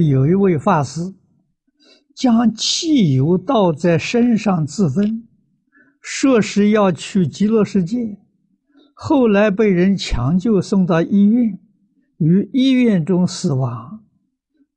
[0.00, 1.14] 有一位法师
[2.16, 5.28] 将汽油倒在身上自焚，
[6.00, 8.18] 说是要去极乐世界，
[8.94, 11.60] 后来被人抢救送到医院，
[12.16, 14.02] 于医院中死亡，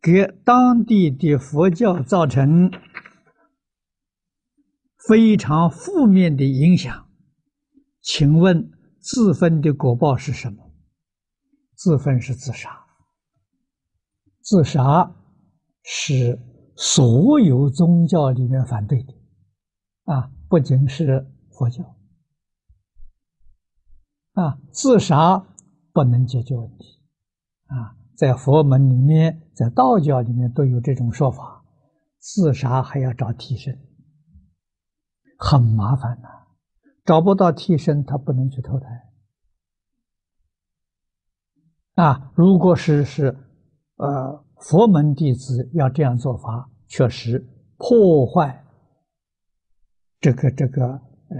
[0.02, 2.70] 给当地的佛教造成
[5.08, 7.08] 非常负面的影响。
[8.02, 8.70] 请问
[9.00, 10.74] 自焚的果报是什么？
[11.74, 12.85] 自焚是自杀。
[14.46, 15.12] 自杀
[15.82, 16.40] 是
[16.76, 19.12] 所有宗教里面反对的，
[20.04, 21.84] 啊，不仅是佛教，
[24.34, 25.44] 啊，自杀
[25.92, 27.02] 不能解决问题，
[27.66, 31.66] 啊，在佛门里面，在道教里面都有这种说法，
[32.20, 33.76] 自杀还要找替身，
[35.40, 36.28] 很麻烦呐，
[37.04, 39.10] 找不到替身，他不能去投胎，
[41.96, 43.42] 啊，如果是是。
[43.98, 47.48] 呃，佛门弟子要这样做法，确实
[47.78, 48.66] 破坏
[50.20, 51.38] 这个这个呃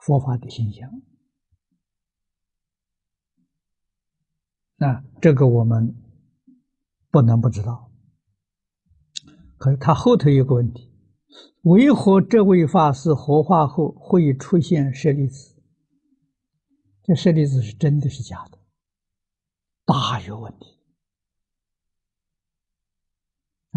[0.00, 0.90] 佛法的形象。
[4.76, 5.94] 那这个我们
[7.10, 7.90] 不能不知道。
[9.58, 10.90] 可是他后头有个问题：
[11.64, 15.62] 为何这位法师火化后会出现舍利子？
[17.02, 18.58] 这舍利子是真的是假的？
[19.84, 20.75] 大有问题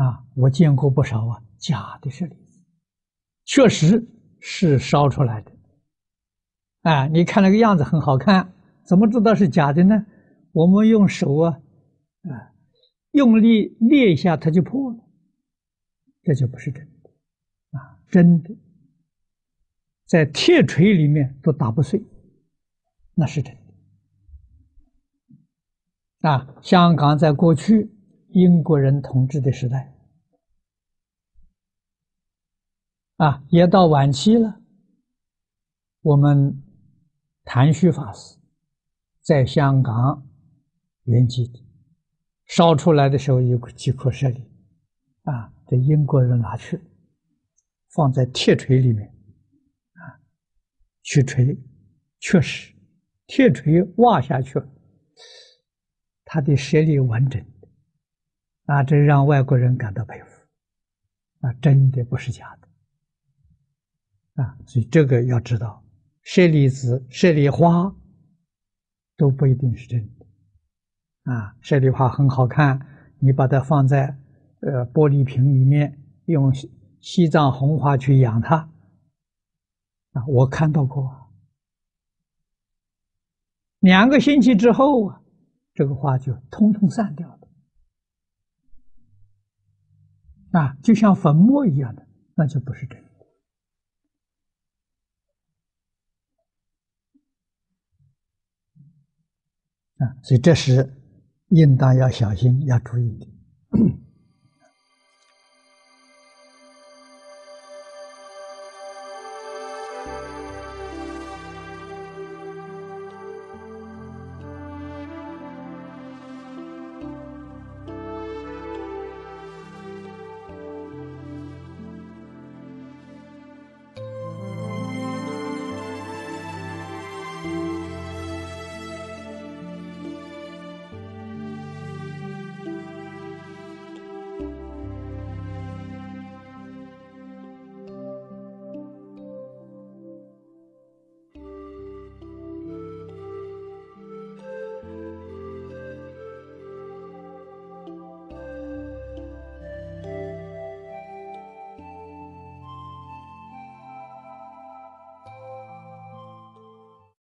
[0.02, 0.23] 啊！
[0.36, 2.64] 我见过不少啊，假的舍利子，
[3.44, 4.08] 确实
[4.39, 5.52] 是烧出来的。
[6.83, 8.53] 啊，你看那个样子很好看，
[8.86, 10.06] 怎么知道是假的呢？
[10.53, 11.59] 我们用手啊，
[12.23, 12.53] 啊，
[13.11, 14.97] 用力捏一下，它就破了，
[16.23, 17.09] 这就不是真的
[17.78, 18.00] 啊！
[18.09, 18.56] 真的，
[20.06, 22.02] 在铁锤里面都打不碎，
[23.16, 23.53] 那是真
[26.22, 26.30] 的。
[26.30, 27.91] 啊，香港在过去
[28.31, 29.91] 英国人统治的时代，
[33.17, 34.61] 啊，也到晚期了。
[36.01, 36.63] 我们
[37.44, 38.38] 谭虚法师
[39.22, 40.25] 在香港
[41.03, 41.51] 圆寂，
[42.45, 44.44] 烧出来的时候有几颗舍利，
[45.23, 46.79] 啊，这英国人拿去
[47.89, 49.07] 放在铁锤里面，
[49.94, 50.22] 啊，
[51.01, 51.57] 去锤，
[52.19, 52.73] 确实
[53.25, 54.62] 铁锤挖下去。
[56.23, 57.44] 他的舍利完整，
[58.69, 60.28] 啊，这让外国人感到佩服，
[61.40, 65.84] 啊，真的不是假的，啊，所以这个要知道，
[66.22, 67.96] 舍利子、舍利花
[69.18, 72.80] 都不一定是真的，啊，舍利花很好看，
[73.18, 74.16] 你把它放在
[74.59, 76.53] 呃玻璃瓶里面，用
[77.00, 78.69] 西藏红花去养它，
[80.12, 81.31] 啊，我看到过，
[83.80, 85.16] 两个星期之后啊。
[85.75, 87.38] 这个花就通通散掉了，
[90.52, 92.98] 啊，就像粉末一样的，那就不是真
[99.98, 100.92] 的，啊，所以这是
[101.50, 103.28] 应当要小心、要注意的。